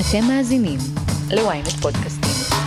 [0.00, 0.78] אתם מאזינים
[1.30, 2.58] ל-ynet פודקאסטים.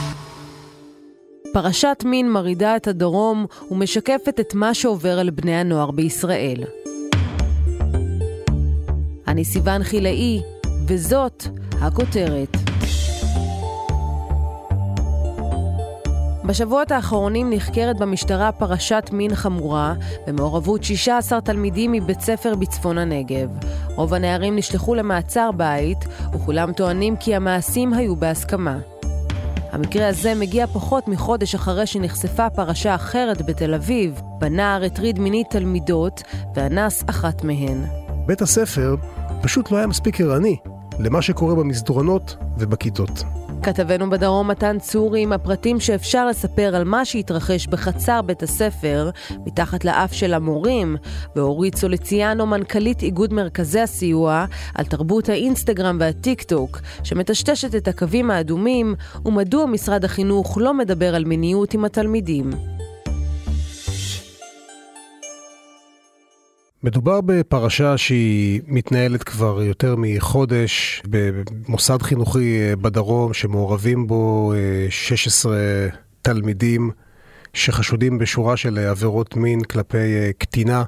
[1.54, 6.64] פרשת מין מרעידה את הדרום ומשקפת את מה שעובר על בני הנוער בישראל.
[9.28, 10.42] אני סיון חילאי,
[10.88, 11.44] וזאת
[11.82, 12.69] הכותרת.
[16.46, 19.94] בשבועות האחרונים נחקרת במשטרה פרשת מין חמורה
[20.28, 23.50] במעורבות 16 תלמידים מבית ספר בצפון הנגב.
[23.96, 25.98] רוב הנערים נשלחו למעצר בית,
[26.34, 28.78] וכולם טוענים כי המעשים היו בהסכמה.
[29.72, 36.24] המקרה הזה מגיע פחות מחודש אחרי שנחשפה פרשה אחרת בתל אביב, בנער הטריד מינית תלמידות
[36.56, 37.86] ואנס אחת מהן.
[38.26, 38.96] בית הספר
[39.42, 40.56] פשוט לא היה מספיק ערני
[41.00, 43.24] למה שקורה במסדרונות ובכיתות.
[43.64, 49.10] כתבנו בדרום מתן צורי עם הפרטים שאפשר לספר על מה שהתרחש בחצר בית הספר,
[49.46, 50.98] מתחת לאף של המורים,
[51.36, 54.46] ואורית סוליציאנו, מנכ"לית איגוד מרכזי הסיוע,
[54.76, 58.96] על תרבות האינסטגרם והטיק טוק, שמטשטשת את הקווים האדומים,
[59.26, 62.79] ומדוע משרד החינוך לא מדבר על מיניות עם התלמידים.
[66.84, 74.54] מדובר בפרשה שהיא מתנהלת כבר יותר מחודש במוסד חינוכי אה, בדרום שמעורבים בו
[74.90, 75.88] 16 אה,
[76.22, 76.92] תלמידים
[77.54, 80.84] שחשודים בשורה של אה, עבירות מין כלפי קטינה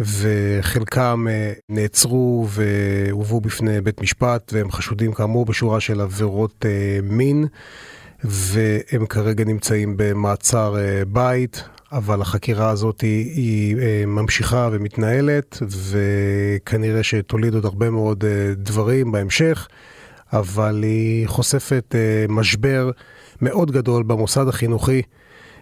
[0.00, 1.26] וחלקם
[1.68, 6.64] נעצרו והובאו בפני בית משפט והם חשודים כאמור בשורה של עבירות
[7.02, 7.46] מין
[8.24, 10.76] והם כרגע נמצאים במעצר
[11.08, 11.64] בית.
[11.92, 15.58] אבל החקירה הזאת היא, היא אה, ממשיכה ומתנהלת,
[15.90, 19.68] וכנראה שתוליד עוד הרבה מאוד אה, דברים בהמשך,
[20.32, 22.90] אבל היא חושפת אה, משבר
[23.42, 25.02] מאוד גדול במוסד החינוכי.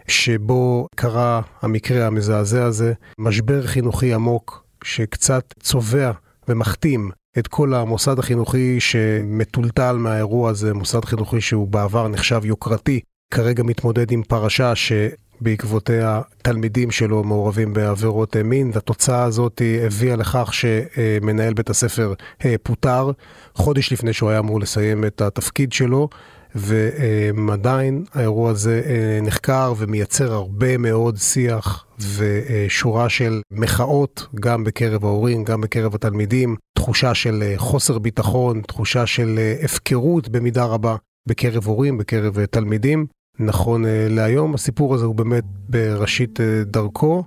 [0.09, 6.11] שבו קרה המקרה המזעזע הזה, משבר חינוכי עמוק שקצת צובע
[6.48, 13.00] ומכתים את כל המוסד החינוכי שמטולטל מהאירוע הזה, מוסד חינוכי שהוא בעבר נחשב יוקרתי,
[13.34, 14.92] כרגע מתמודד עם פרשה ש...
[15.41, 23.10] בעקבותיה תלמידים שלו מעורבים בעבירות מין, והתוצאה הזאת הביאה לכך שמנהל בית הספר אה, פוטר
[23.54, 26.09] חודש לפני שהוא היה אמור לסיים את התפקיד שלו.
[26.54, 31.84] ועדיין האירוע הזה אה, נחקר ומייצר הרבה מאוד שיח
[32.16, 39.06] ושורה של מחאות גם בקרב ההורים, גם בקרב התלמידים, תחושה של אה, חוסר ביטחון, תחושה
[39.06, 40.97] של הפקרות במידה רבה
[41.28, 43.06] בקרב הורים, בקרב תלמידים.
[43.43, 47.25] נכון אה, להיום, הסיפור הזה הוא באמת בראשית אה, דרכו,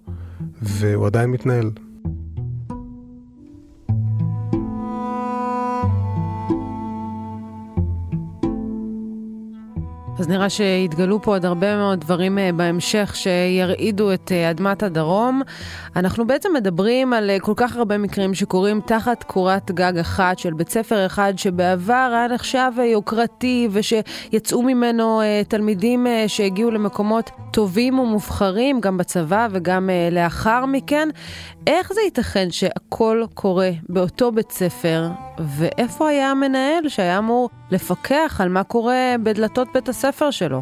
[0.62, 1.72] והוא עדיין מתנהל.
[10.23, 15.41] אז נראה שהתגלו פה עוד הרבה מאוד דברים אה, בהמשך שירעידו את אה, אדמת הדרום.
[15.95, 20.53] אנחנו בעצם מדברים על אה, כל כך הרבה מקרים שקורים תחת קורת גג אחת של
[20.53, 28.97] בית ספר אחד שבעבר היה נחשב יוקרתי ושיצאו ממנו תלמידים שהגיעו למקומות טובים ומובחרים, גם
[28.97, 31.09] בצבא וגם לאחר מכן.
[31.68, 35.07] איך זה ייתכן שהכל קורה באותו בית ספר,
[35.57, 40.62] ואיפה היה המנהל שהיה אמור לפקח על מה קורה בדלתות בית הספר שלו?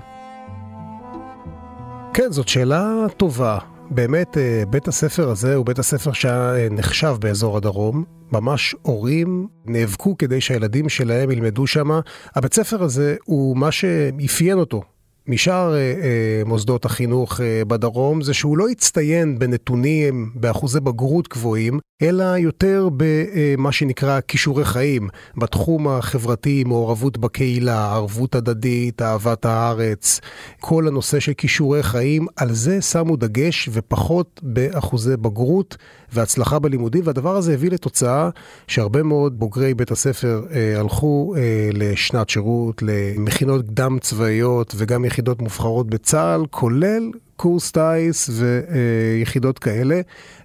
[2.13, 3.57] כן, זאת שאלה טובה.
[3.89, 8.03] באמת, אה, בית הספר הזה הוא בית הספר שהיה אה, נחשב באזור הדרום.
[8.31, 11.89] ממש הורים נאבקו כדי שהילדים שלהם ילמדו שם.
[12.35, 14.83] הבית ספר הזה הוא מה שאפיין אותו
[15.27, 21.79] משאר אה, אה, מוסדות החינוך אה, בדרום זה שהוא לא הצטיין בנתונים, באחוזי בגרות גבוהים,
[22.01, 30.19] אלא יותר במה שנקרא כישורי חיים, בתחום החברתי, מעורבות בקהילה, ערבות הדדית, אהבת הארץ,
[30.59, 35.77] כל הנושא של כישורי חיים, על זה שמו דגש ופחות באחוזי בגרות
[36.13, 38.29] והצלחה בלימודים, והדבר הזה הביא לתוצאה
[38.67, 45.41] שהרבה מאוד בוגרי בית הספר אה, הלכו אה, לשנת שירות, למכינות קדם צבאיות וגם יחידות
[45.41, 50.01] מובחרות בצה"ל, כולל קורס טיס ויחידות כאלה,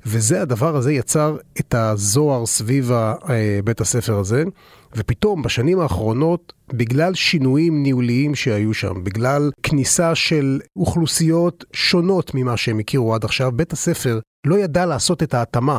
[0.06, 2.92] וזה הדבר הזה יצר את הזוהר סביב
[3.64, 4.44] בית הספר הזה,
[4.96, 12.78] ופתאום בשנים האחרונות, בגלל שינויים ניהוליים שהיו שם, בגלל כניסה של אוכלוסיות שונות ממה שהם
[12.78, 15.78] הכירו עד עכשיו, בית הספר לא ידע לעשות את ההתאמה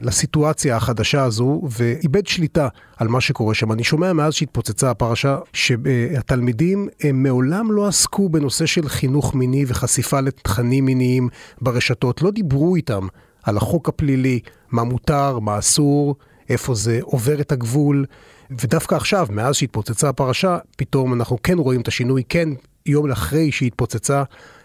[0.00, 3.72] לסיטואציה החדשה הזו ואיבד שליטה על מה שקורה שם.
[3.72, 10.20] אני שומע מאז שהתפוצצה הפרשה שהתלמידים הם מעולם לא עסקו בנושא של חינוך מיני וחשיפה
[10.20, 11.28] לתכנים מיניים
[11.60, 13.06] ברשתות, לא דיברו איתם
[13.42, 14.40] על החוק הפלילי,
[14.70, 16.14] מה מותר, מה אסור,
[16.48, 18.04] איפה זה עובר את הגבול.
[18.50, 22.48] ודווקא עכשיו, מאז שהתפוצצה הפרשה, פתאום אנחנו כן רואים את השינוי, כן,
[22.86, 24.22] יום אחרי שהיא התפוצצה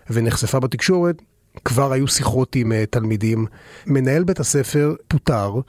[0.09, 1.21] ונחשפה בתקשורת,
[1.65, 3.45] כבר היו שיחות עם uh, תלמידים.
[3.87, 5.59] מנהל בית הספר פוטר,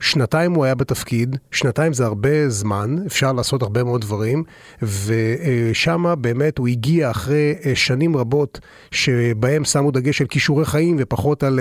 [0.00, 4.44] שנתיים הוא היה בתפקיד, שנתיים זה הרבה זמן, אפשר לעשות הרבה מאוד דברים,
[4.82, 8.60] ושם באמת הוא הגיע אחרי אה, שנים רבות
[8.90, 11.60] שבהם שמו דגש על כישורי חיים ופחות על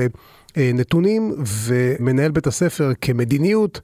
[0.57, 1.35] אה, נתונים,
[1.65, 3.81] ומנהל בית הספר כמדיניות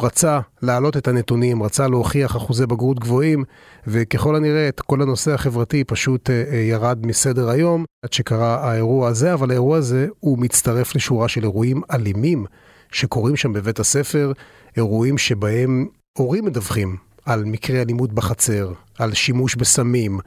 [0.00, 3.44] רצה להעלות את הנתונים, רצה להוכיח אחוזי בגרות גבוהים,
[3.86, 9.08] וככל הנראה את כל הנושא החברתי פשוט אה, אה, ירד מסדר היום עד שקרה האירוע
[9.08, 12.46] הזה, אבל האירוע הזה הוא מצטרף לשורה של אירועים אלימים
[12.92, 14.32] שקורים שם בבית הספר,
[14.76, 15.86] אירועים שבהם
[16.18, 16.96] הורים מדווחים
[17.26, 20.18] על מקרי אלימות בחצר, על שימוש בסמים.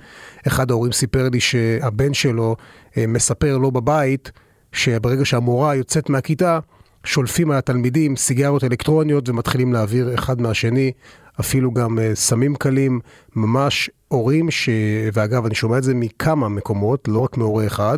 [0.48, 2.56] אחד ההורים סיפר לי שהבן שלו
[2.98, 4.32] אה, מספר לו בבית
[4.72, 6.60] שברגע שהמורה יוצאת מהכיתה,
[7.08, 10.92] שולפים על התלמידים סיגריות אלקטרוניות ומתחילים להעביר אחד מהשני,
[11.40, 13.00] אפילו גם uh, סמים קלים,
[13.36, 14.70] ממש הורים ש...
[15.14, 17.98] ואגב, אני שומע את זה מכמה מקומות, לא רק מהורה אחד,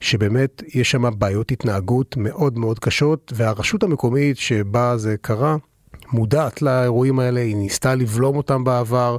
[0.00, 5.56] שבאמת יש שם בעיות התנהגות מאוד מאוד קשות, והרשות המקומית שבה זה קרה,
[6.12, 9.16] מודעת לאירועים האלה, היא ניסתה לבלום אותם בעבר,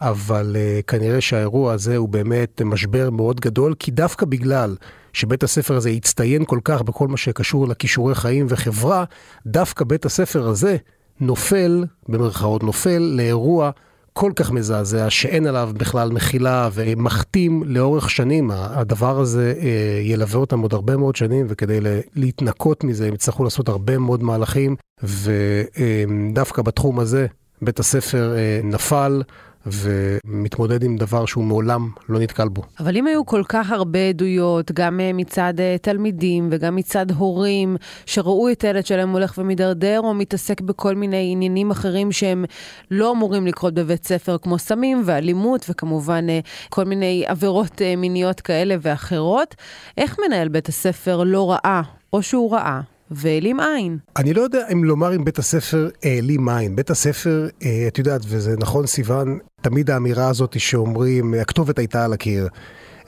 [0.00, 4.76] אבל uh, כנראה שהאירוע הזה הוא באמת משבר מאוד גדול, כי דווקא בגלל
[5.12, 9.04] שבית הספר הזה הצטיין כל כך בכל מה שקשור לכישורי חיים וחברה,
[9.46, 10.76] דווקא בית הספר הזה
[11.20, 13.70] נופל, במרכאות נופל, לאירוע
[14.12, 18.50] כל כך מזעזע, שאין עליו בכלל מחילה ומכתים לאורך שנים.
[18.52, 21.78] הדבר הזה אה, ילווה אותם עוד הרבה מאוד שנים, וכדי
[22.14, 27.26] להתנקות מזה הם יצטרכו לעשות הרבה מאוד מהלכים, ודווקא בתחום הזה
[27.62, 29.22] בית הספר אה, נפל.
[29.66, 32.62] ומתמודד עם דבר שהוא מעולם לא נתקל בו.
[32.80, 37.76] אבל אם היו כל כך הרבה עדויות, גם אה, מצד אה, תלמידים וגם מצד הורים,
[38.06, 42.44] שראו את הילד שלהם הולך ומידרדר, או מתעסק בכל מיני עניינים אחרים שהם
[42.90, 48.76] לא אמורים לקרות בבית ספר, כמו סמים ואלימות, וכמובן אה, כל מיני עבירות מיניות כאלה
[48.82, 49.54] ואחרות,
[49.98, 51.82] איך מנהל בית הספר לא ראה,
[52.12, 52.80] או שהוא ראה,
[53.10, 53.98] והעלים עין.
[54.16, 56.76] אני לא יודע אם לומר אם בית הספר העלים עין.
[56.76, 62.12] בית הספר, אה, את יודעת, וזה נכון סיוון, תמיד האמירה הזאת שאומרים, הכתובת הייתה על
[62.12, 62.48] הקיר.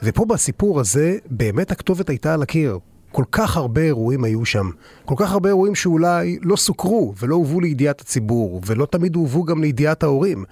[0.03, 2.79] ופה בסיפור הזה, באמת הכתובת הייתה על הקיר.
[3.11, 4.69] כל כך הרבה אירועים היו שם.
[5.05, 9.61] כל כך הרבה אירועים שאולי לא סוקרו ולא הובאו לידיעת הציבור, ולא תמיד הובאו גם
[9.61, 10.43] לידיעת ההורים.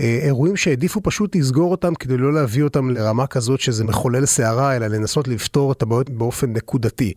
[0.00, 4.76] אה, אירועים שהעדיפו פשוט לסגור אותם כדי לא להביא אותם לרמה כזאת שזה מחולל סערה,
[4.76, 7.12] אלא לנסות לפתור את הבעיות באופן נקודתי.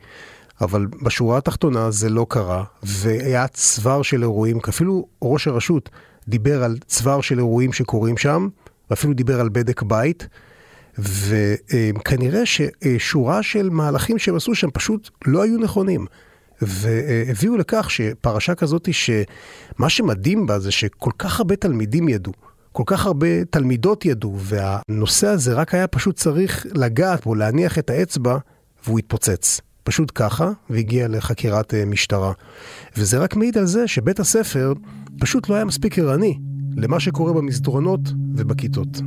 [0.62, 5.90] אבל בשורה התחתונה זה לא קרה, והיה צוואר של אירועים, אפילו ראש הרשות
[6.28, 8.48] דיבר על צוואר של אירועים שקורים שם,
[8.90, 10.28] ואפילו דיבר על בדק בית,
[10.98, 16.06] וכנראה ששורה של מהלכים שהם עשו שם פשוט לא היו נכונים.
[16.62, 22.34] והביאו לכך שפרשה כזאת, שמה שמדהים בה זה שכל כך הרבה תלמידים ידעו.
[22.72, 27.90] כל כך הרבה תלמידות ידעו, והנושא הזה רק היה פשוט צריך לגעת בו, להניח את
[27.90, 28.38] האצבע,
[28.86, 29.62] והוא התפוצץ.
[29.84, 32.32] פשוט ככה, והגיע לחקירת אה, משטרה.
[32.98, 34.74] וזה רק מעיד על זה שבית הספר
[35.20, 36.40] פשוט לא היה מספיק ערני
[36.78, 38.00] למה שקורה במסדרונות
[38.36, 39.02] ובכיתות.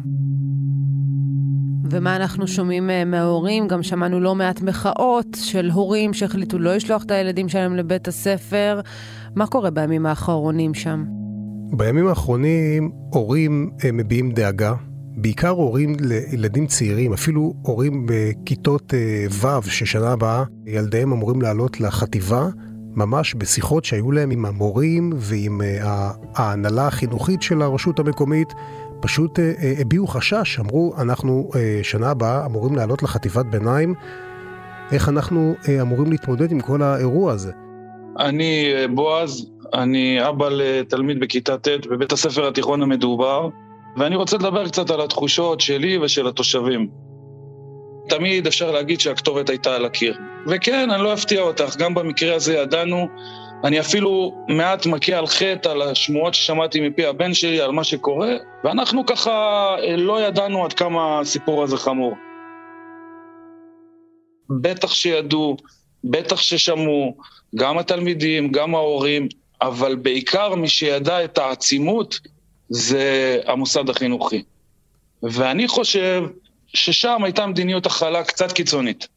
[1.90, 3.68] ומה אנחנו שומעים אה, מההורים?
[3.68, 8.80] גם שמענו לא מעט מחאות של הורים שהחליטו לא לשלוח את הילדים שלהם לבית הספר.
[9.36, 11.04] מה קורה בימים האחרונים שם?
[11.72, 14.74] בימים האחרונים הורים אה, מביעים דאגה
[15.16, 22.48] בעיקר הורים לילדים צעירים, אפילו הורים בכיתות אה, ו', ששנה הבאה ילדיהם אמורים לעלות לחטיבה,
[22.94, 28.48] ממש בשיחות שהיו להם עם המורים ועם אה, ההנהלה החינוכית של הרשות המקומית,
[29.00, 31.50] פשוט אה, הביעו חשש, אמרו, אנחנו
[31.82, 33.94] שנה הבאה אמורים לעלות לחטיבת ביניים,
[34.92, 37.52] איך אנחנו אמורים להתמודד עם כל האירוע הזה?
[38.18, 43.48] אני בועז, אני אבא לתלמיד בכיתה ט' בבית הספר התיכון המדובר.
[43.96, 46.88] ואני רוצה לדבר קצת על התחושות שלי ושל התושבים.
[48.08, 50.18] תמיד אפשר להגיד שהכתובת הייתה על הקיר.
[50.46, 53.08] וכן, אני לא אפתיע אותך, גם במקרה הזה ידענו.
[53.64, 58.36] אני אפילו מעט מכה על חטא על השמועות ששמעתי מפי הבן שלי על מה שקורה,
[58.64, 59.30] ואנחנו ככה
[59.78, 62.14] אה, לא ידענו עד כמה הסיפור הזה חמור.
[64.60, 65.56] בטח שידעו,
[66.04, 67.16] בטח ששמעו,
[67.56, 69.28] גם התלמידים, גם ההורים,
[69.62, 72.20] אבל בעיקר מי שידע את העצימות
[72.72, 74.42] זה המוסד החינוכי.
[75.22, 76.22] ואני חושב
[76.66, 79.08] ששם הייתה מדיניות הכלה קצת קיצונית.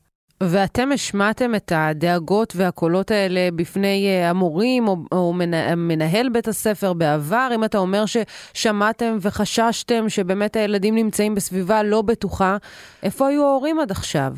[0.44, 5.34] ואתם השמעתם את הדאגות והקולות האלה בפני אה, המורים או, או
[5.78, 12.58] מנהל בית הספר בעבר, אם אתה אומר ששמעתם וחששתם שבאמת הילדים נמצאים בסביבה לא בטוחה,
[13.04, 14.32] איפה היו ההורים עד עכשיו?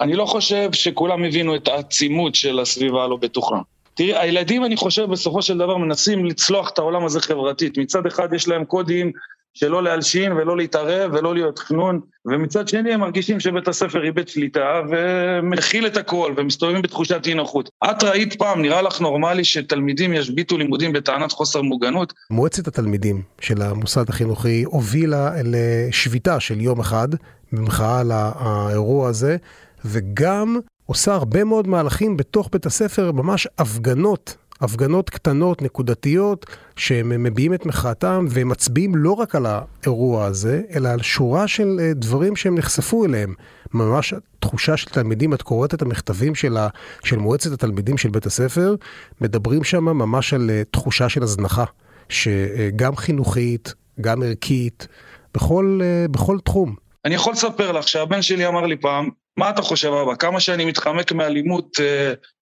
[0.00, 3.58] אני לא חושב שכולם הבינו את העצימות של הסביבה הלא בטוחה.
[3.94, 7.78] תראי, הילדים, אני חושב, בסופו של דבר מנסים לצלוח את העולם הזה חברתית.
[7.78, 9.12] מצד אחד יש להם קודים
[9.54, 14.80] שלא להלשין ולא להתערב ולא להיות חנון, ומצד שני הם מרגישים שבית הספר איבד שליטה
[14.90, 17.70] ומכיל את הכל ומסתובבים בתחושת אי נוחות.
[17.84, 22.12] את ראית פעם, נראה לך נורמלי שתלמידים ישביתו לימודים בטענת חוסר מוגנות?
[22.30, 27.08] מועצת התלמידים של המוסד החינוכי הובילה לשביתה של יום אחד
[27.52, 29.36] במחאה על האירוע הזה,
[29.84, 30.58] וגם
[30.92, 36.46] עושה הרבה מאוד מהלכים בתוך בית הספר, ממש הפגנות הפגנות קטנות, נקודתיות,
[36.76, 41.92] שהם מביעים את מחאתם ומצביעים לא רק על האירוע הזה, אלא על שורה של אה,
[41.94, 43.34] דברים שהם נחשפו אליהם.
[43.74, 46.68] ממש תחושה של תלמידים, את קוראת את המכתבים של, ה,
[47.04, 48.74] של מועצת התלמידים של בית הספר,
[49.20, 51.64] מדברים שם ממש על אה, תחושה של הזנחה,
[52.08, 54.86] שגם חינוכית, גם ערכית,
[55.34, 56.74] בכל, אה, בכל תחום.
[57.04, 60.64] אני יכול לספר לך שהבן שלי אמר לי פעם, מה אתה חושב אבא, כמה שאני
[60.64, 61.76] מתחמק מאלימות,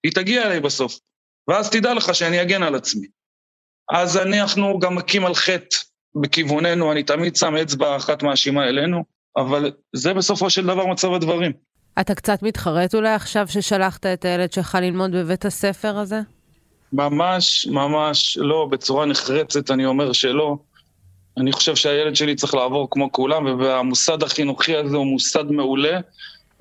[0.05, 0.99] היא תגיע אליי בסוף.
[1.49, 3.07] ואז תדע לך שאני אגן על עצמי.
[3.91, 5.77] אז אנחנו גם מכים על חטא
[6.15, 9.05] בכיווננו, אני תמיד שם אצבע אחת מאשימה אלינו,
[9.37, 11.53] אבל זה בסופו של דבר מצב הדברים.
[12.01, 16.21] אתה קצת מתחרט אולי עכשיו ששלחת את הילד שלך ללמוד בבית הספר הזה?
[16.93, 20.57] ממש, ממש לא, בצורה נחרצת אני אומר שלא.
[21.37, 25.99] אני חושב שהילד שלי צריך לעבור כמו כולם, והמוסד החינוכי הזה הוא מוסד מעולה,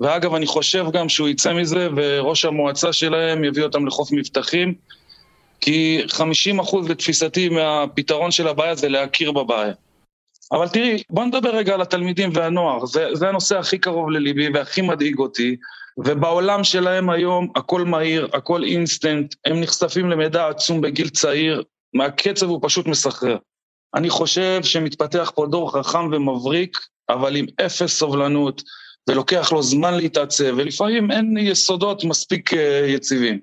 [0.00, 4.74] ואגב, אני חושב גם שהוא יצא מזה, וראש המועצה שלהם יביא אותם לחוף מבטחים,
[5.60, 9.72] כי 50 אחוז לתפיסתי מהפתרון של הבעיה זה להכיר בבעיה.
[10.52, 14.82] אבל תראי, בוא נדבר רגע על התלמידים והנוער, זה, זה הנושא הכי קרוב לליבי והכי
[14.82, 15.56] מדאיג אותי,
[15.98, 21.62] ובעולם שלהם היום הכל מהיר, הכל אינסטנט, הם נחשפים למידע עצום בגיל צעיר,
[21.94, 23.36] מהקצב הוא פשוט מסחרר.
[23.94, 26.78] אני חושב שמתפתח פה דור חכם ומבריק,
[27.08, 28.62] אבל עם אפס סובלנות,
[29.10, 33.40] ולוקח לו זמן להתעצב, ולפעמים אין יסודות מספיק אה, יציבים.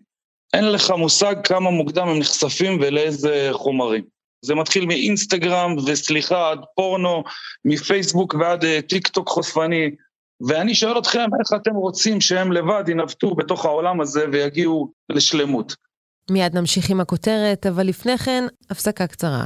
[0.53, 4.03] אין לך מושג כמה מוקדם הם נחשפים ולאיזה חומרים.
[4.45, 7.23] זה מתחיל מאינסטגרם, וסליחה, עד פורנו,
[7.65, 9.91] מפייסבוק ועד אה, טיק טוק חושפני.
[10.47, 15.75] ואני שואל אתכם, איך אתם רוצים שהם לבד ינווטו בתוך העולם הזה ויגיעו לשלמות?
[16.31, 19.45] מיד נמשיך עם הכותרת, אבל לפני כן, הפסקה קצרה.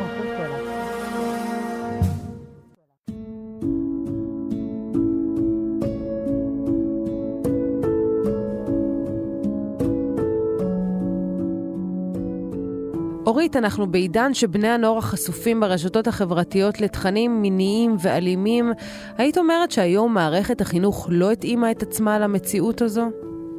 [13.31, 18.73] אורית, אנחנו בעידן שבני הנוער החשופים ברשתות החברתיות לתכנים מיניים ואלימים.
[19.17, 23.09] היית אומרת שהיום מערכת החינוך לא התאימה את עצמה למציאות הזו?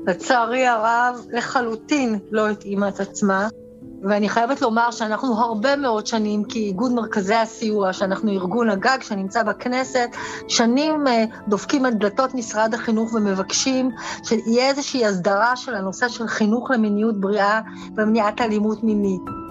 [0.06, 3.48] לצערי הרב, לחלוטין לא התאימה את עצמה.
[4.02, 10.08] ואני חייבת לומר שאנחנו הרבה מאוד שנים, כאיגוד מרכזי הסיוע, שאנחנו ארגון הגג שנמצא בכנסת,
[10.48, 13.90] שנים אה, דופקים את דלתות משרד החינוך ומבקשים
[14.24, 17.60] שיהיה איזושהי הסדרה של הנושא של חינוך למיניות בריאה
[17.96, 19.41] ומניעת אלימות מינית.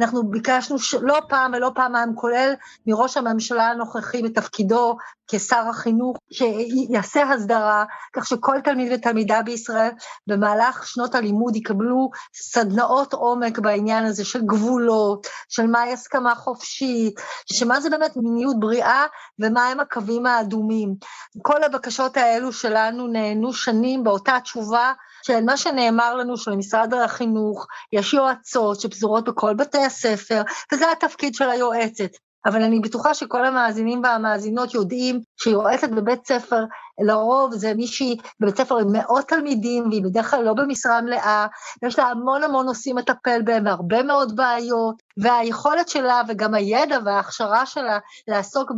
[0.00, 2.54] אנחנו ביקשנו לא פעם ולא פעמיים, כולל
[2.86, 4.96] מראש הממשלה הנוכחי בתפקידו
[5.28, 9.90] כשר החינוך, שיעשה הסדרה, כך שכל תלמיד ותלמידה בישראל
[10.26, 17.20] במהלך שנות הלימוד יקבלו סדנאות עומק בעניין הזה של גבולות, של מהי הסכמה חופשית,
[17.52, 19.04] שמה זה באמת מיניות בריאה
[19.38, 20.94] ומהם הקווים האדומים.
[21.42, 24.92] כל הבקשות האלו שלנו נהנו שנים באותה תשובה
[25.26, 31.50] של מה שנאמר לנו שלמשרד החינוך יש יועצות שפזורות בכל בתי הספר, וזה התפקיד של
[31.50, 32.10] היועצת.
[32.46, 36.64] אבל אני בטוחה שכל המאזינים והמאזינות יודעים שיועצת בבית ספר,
[37.04, 41.46] לרוב זה מישהי בבית ספר עם מאות תלמידים, והיא בדרך כלל לא במשרה מלאה,
[41.86, 47.66] יש לה המון המון נושאים לטפל בהם והרבה מאוד בעיות, והיכולת שלה וגם הידע וההכשרה
[47.66, 48.72] שלה לעסוק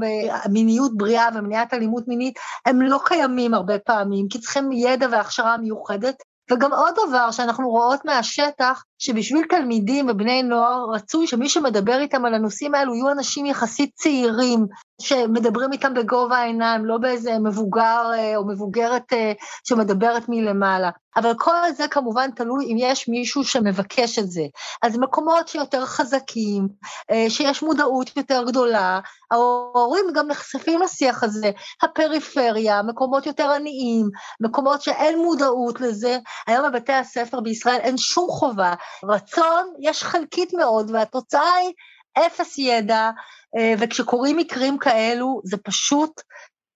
[0.44, 6.16] במיניות בריאה ומניעת אלימות מינית, הם לא קיימים הרבה פעמים, כי צריכים ידע והכשרה מיוחדת,
[6.50, 12.34] וגם עוד דבר שאנחנו רואות מהשטח, שבשביל תלמידים ובני נוער רצוי שמי שמדבר איתם על
[12.34, 14.66] הנושאים האלו יהיו אנשים יחסית צעירים,
[15.00, 19.32] שמדברים איתם בגובה העיניים, לא באיזה מבוגר אה, או מבוגרת אה,
[19.64, 20.90] שמדברת מלמעלה.
[21.16, 24.42] אבל כל זה כמובן תלוי אם יש מישהו שמבקש את זה.
[24.82, 26.68] אז מקומות שיותר חזקים,
[27.10, 31.50] אה, שיש מודעות יותר גדולה, ההורים גם נחשפים לשיח הזה,
[31.82, 36.18] הפריפריה, מקומות יותר עניים, מקומות שאין מודעות לזה.
[36.46, 38.74] היום בבתי הספר בישראל אין שום חובה.
[39.04, 41.72] רצון יש חלקית מאוד, והתוצאה היא
[42.26, 43.10] אפס ידע,
[43.56, 46.20] אה, וכשקורים מקרים כאלו, זה פשוט,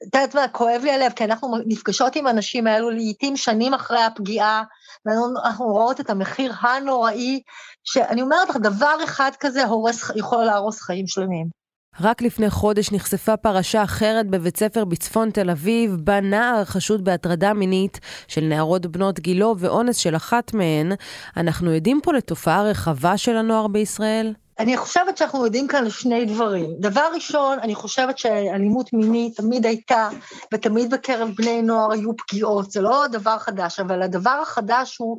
[0.09, 4.03] את יודעת מה, כואב לי הלב, כי אנחנו נפגשות עם אנשים האלו לעיתים שנים אחרי
[4.03, 4.63] הפגיעה,
[5.07, 7.41] ואנחנו רואות את המחיר הנוראי,
[7.85, 11.61] שאני אומרת לך, דבר אחד כזה הורס, יכול להרוס חיים שלמים.
[12.01, 17.53] רק לפני חודש נחשפה פרשה אחרת בבית ספר בצפון תל אביב, בה נער חשוד בהטרדה
[17.55, 20.93] מינית של נערות בנות גילו ואונס של אחת מהן.
[21.37, 24.35] אנחנו עדים פה לתופעה רחבה של הנוער בישראל?
[24.61, 26.71] אני חושבת שאנחנו יודעים כאן שני דברים.
[26.79, 30.09] דבר ראשון, אני חושבת שאלימות מינית תמיד הייתה,
[30.55, 35.19] ותמיד בקרב בני נוער היו פגיעות, זה לא דבר חדש, אבל הדבר החדש הוא,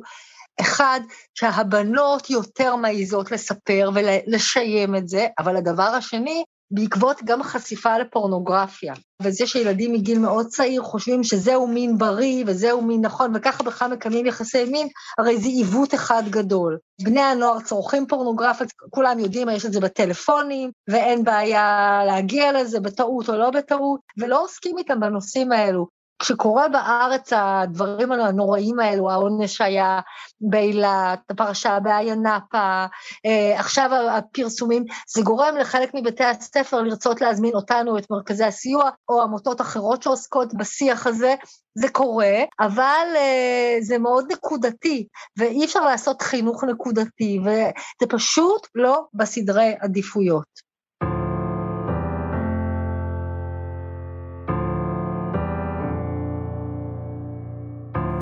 [0.60, 1.00] אחד,
[1.34, 9.46] שהבנות יותר מעיזות לספר ולשיים את זה, אבל הדבר השני, בעקבות גם החשיפה לפורנוגרפיה, וזה
[9.46, 14.64] שילדים מגיל מאוד צעיר חושבים שזהו מין בריא וזהו מין נכון, וככה בכלל מקיימים יחסי
[14.64, 14.88] מין,
[15.18, 16.78] הרי זה עיוות אחד גדול.
[17.02, 23.28] בני הנוער צורכים פורנוגרפיה, כולם יודעים, יש את זה בטלפונים, ואין בעיה להגיע לזה בטעות
[23.28, 26.01] או לא בטעות, ולא עוסקים איתם בנושאים האלו.
[26.22, 30.00] כשקורה בארץ הדברים הנוראים האלו, העונש שהיה
[30.40, 32.84] באילת, הפרשה באיה נאפה,
[33.26, 39.22] אה, עכשיו הפרסומים, זה גורם לחלק מבתי הספר לרצות להזמין אותנו, את מרכזי הסיוע, או
[39.22, 41.34] עמותות אחרות שעוסקות בשיח הזה.
[41.74, 45.06] זה קורה, אבל uh, זה מאוד נקודתי,
[45.38, 50.71] ואי אפשר לעשות חינוך נקודתי, וזה פשוט לא בסדרי עדיפויות.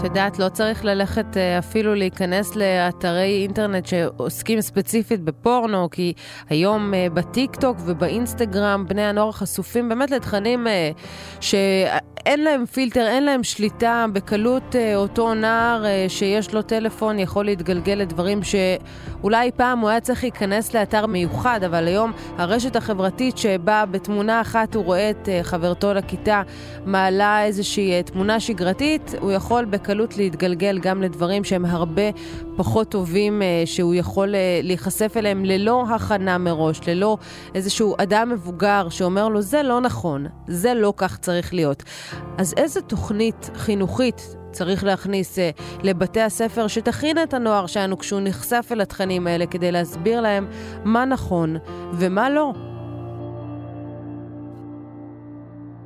[0.00, 6.12] את יודעת, לא צריך ללכת אה, אפילו להיכנס לאתרי אינטרנט שעוסקים ספציפית בפורנו, כי
[6.48, 10.90] היום אה, בטיק טוק ובאינסטגרם בני הנוער חשופים באמת לתכנים אה,
[11.40, 14.06] שאין להם פילטר, אין להם שליטה.
[14.12, 20.74] בקלות אותו נער שיש לו טלפון יכול להתגלגל לדברים שאולי פעם הוא היה צריך להיכנס
[20.74, 26.42] לאתר מיוחד, אבל היום הרשת החברתית שבה בתמונה אחת הוא רואה את חברתו לכיתה
[26.84, 29.89] מעלה איזושהי תמונה שגרתית, הוא יכול בקלות...
[29.90, 32.02] בקלות להתגלגל גם לדברים שהם הרבה
[32.56, 37.18] פחות טובים, אה, שהוא יכול אה, להיחשף אליהם ללא הכנה מראש, ללא
[37.54, 41.82] איזשהו אדם מבוגר שאומר לו, זה לא נכון, זה לא כך צריך להיות.
[42.38, 45.40] אז איזה תוכנית חינוכית צריך להכניס uh,
[45.82, 50.46] לבתי הספר שתכין את הנוער שלנו כשהוא נחשף אל התכנים האלה כדי להסביר להם
[50.84, 51.56] מה נכון
[51.92, 52.52] ומה לא.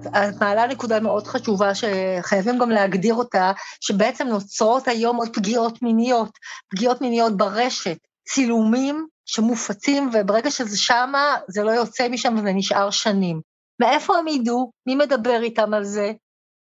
[0.07, 6.31] את מעלה נקודה מאוד חשובה שחייבים גם להגדיר אותה, שבעצם נוצרות היום עוד פגיעות מיניות,
[6.71, 7.97] פגיעות מיניות ברשת,
[8.29, 13.41] צילומים שמופצים, וברגע שזה שמה, זה לא יוצא משם וזה נשאר שנים.
[13.81, 14.71] מאיפה הם ידעו?
[14.87, 16.13] מי מדבר איתם על זה?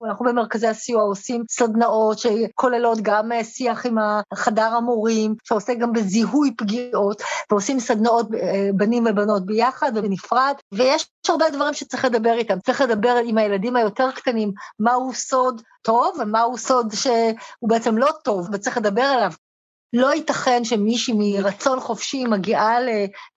[0.06, 3.98] אנחנו במרכזי הסיוע עושים סדנאות שכוללות גם אה, שיח עם
[4.34, 11.50] חדר המורים, שעוסק גם בזיהוי פגיעות, ועושים סדנאות אה, בנים ובנות ביחד ובנפרד, ויש הרבה
[11.50, 12.60] דברים שצריך לדבר איתם.
[12.60, 18.50] צריך לדבר עם הילדים היותר קטנים, מהו סוד טוב ומהו סוד שהוא בעצם לא טוב,
[18.54, 19.32] וצריך לדבר עליו.
[19.94, 22.78] לא ייתכן שמישהי מרצון חופשי מגיעה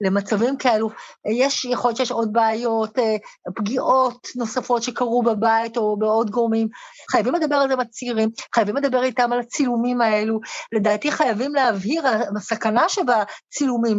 [0.01, 0.91] למצבים כאלו,
[1.33, 3.17] יש, יכול להיות שיש עוד בעיות, אה,
[3.57, 6.69] פגיעות נוספות שקרו בבית או בעוד גורמים,
[7.11, 10.41] חייבים לדבר על זה עם הצעירים, חייבים לדבר איתם על הצילומים האלו,
[10.73, 12.03] לדעתי חייבים להבהיר
[12.37, 13.99] הסכנה שבצילומים,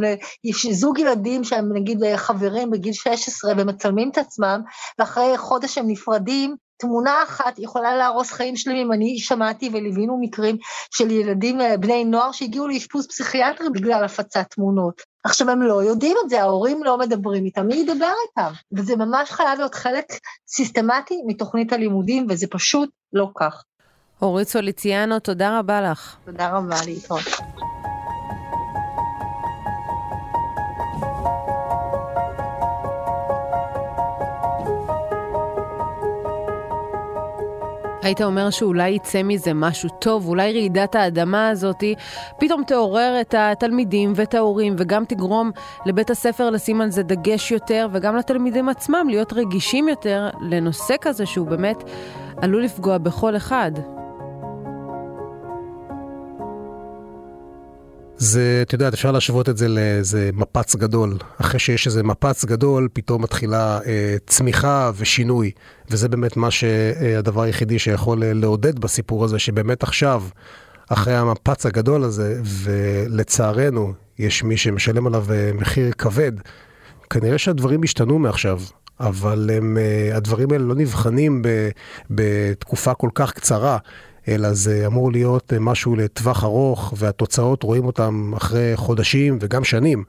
[0.71, 4.61] זוג ילדים שהם נגיד חברים בגיל 16 ומצלמים את עצמם,
[4.99, 8.91] ואחרי חודש הם נפרדים, תמונה אחת יכולה להרוס חיים שלמים.
[8.91, 10.57] אני שמעתי וליווינו מקרים
[10.91, 15.01] של ילדים, אה, בני נוער, שהגיעו לאשפוז פסיכיאטרי בגלל הפצת תמונות.
[15.23, 18.51] עכשיו, הם לא יודעים את זה, ההורים לא מדברים איתם, מי ידבר איתם?
[18.71, 20.05] וזה ממש חייב להיות חלק
[20.47, 23.63] סיסטמטי מתוכנית הלימודים, וזה פשוט לא כך.
[24.21, 26.15] אורית סוליציאנו, תודה רבה לך.
[26.25, 27.23] תודה רבה, להתראות.
[38.03, 41.83] היית אומר שאולי יצא מזה משהו טוב, אולי רעידת האדמה הזאת
[42.39, 45.51] פתאום תעורר את התלמידים ואת ההורים וגם תגרום
[45.85, 51.25] לבית הספר לשים על זה דגש יותר וגם לתלמידים עצמם להיות רגישים יותר לנושא כזה
[51.25, 51.83] שהוא באמת
[52.37, 53.71] עלול לפגוע בכל אחד.
[58.17, 61.17] זה, את יודעת, אפשר להשוות את זה לאיזה מפץ גדול.
[61.37, 65.51] אחרי שיש איזה מפץ גדול, פתאום מתחילה אה, צמיחה ושינוי.
[65.89, 70.23] וזה באמת מה שהדבר היחידי שיכול אה, לעודד בסיפור הזה, שבאמת עכשיו,
[70.89, 76.31] אחרי המפץ הגדול הזה, ולצערנו, יש מי שמשלם עליו אה, מחיר כבד,
[77.09, 78.61] כנראה שהדברים השתנו מעכשיו.
[78.99, 81.41] אבל הם, אה, הדברים האלה לא נבחנים
[82.09, 83.77] בתקופה כל כך קצרה.
[84.27, 90.03] אלא זה אמור להיות משהו לטווח ארוך, והתוצאות רואים אותם אחרי חודשים וגם שנים.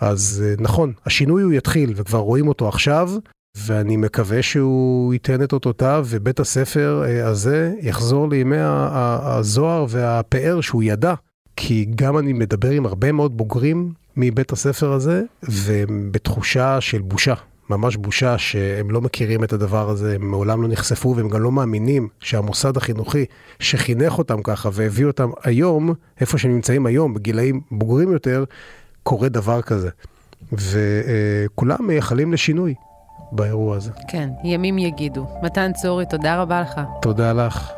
[0.00, 3.10] אז אה, נכון, השינוי הוא יתחיל, וכבר רואים אותו עכשיו,
[3.56, 10.82] ואני מקווה שהוא ייתן את אותותיו, ובית הספר אה, הזה יחזור לימי הזוהר והפאר שהוא
[10.82, 11.14] ידע.
[11.56, 17.34] כי גם אני מדבר עם הרבה מאוד בוגרים מבית הספר הזה, והם בתחושה של בושה.
[17.70, 21.52] ממש בושה שהם לא מכירים את הדבר הזה, הם מעולם לא נחשפו והם גם לא
[21.52, 23.24] מאמינים שהמוסד החינוכי
[23.58, 28.44] שחינך אותם ככה והביא אותם היום, איפה שהם נמצאים היום, בגילאים בוגרים יותר,
[29.02, 29.88] קורה דבר כזה.
[30.52, 32.74] וכולם מייחלים לשינוי
[33.32, 33.90] באירוע הזה.
[34.08, 35.26] כן, ימים יגידו.
[35.42, 36.80] מתן צורי, תודה רבה לך.
[37.02, 37.72] תודה לך.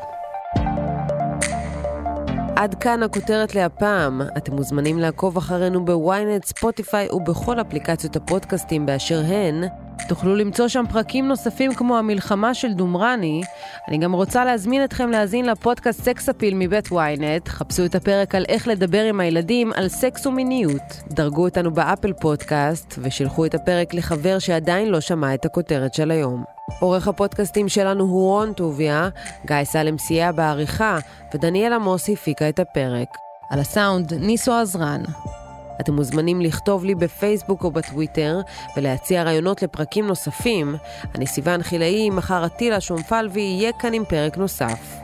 [2.57, 4.23] עד כאן הכותרת להפעם.
[4.37, 9.65] אתם מוזמנים לעקוב אחרינו בוויינט, ספוטיפיי ובכל אפליקציות הפודקאסטים באשר הן.
[10.09, 13.43] תוכלו למצוא שם פרקים נוספים כמו המלחמה של דומרני.
[13.89, 17.49] אני גם רוצה להזמין אתכם להאזין לפודקאסט סקס אפיל מבית ynet.
[17.49, 21.03] חפשו את הפרק על איך לדבר עם הילדים על סקס ומיניות.
[21.09, 26.45] דרגו אותנו באפל פודקאסט ושילחו את הפרק לחבר שעדיין לא שמע את הכותרת של היום.
[26.81, 29.09] עורך הפודקאסטים שלנו הוא רון טוביה,
[29.47, 30.99] גיא סלם סייע בעריכה
[31.35, 33.09] ודניאל עמוס הפיקה את הפרק.
[33.51, 35.03] על הסאונד ניסו עזרן.
[35.83, 38.41] אתם מוזמנים לכתוב לי בפייסבוק או בטוויטר
[38.77, 40.75] ולהציע רעיונות לפרקים נוספים.
[41.15, 45.02] אני סיוון חילאי, מחר אטילה שומפלבי יהיה כאן עם פרק נוסף.